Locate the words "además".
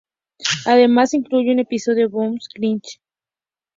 0.65-1.13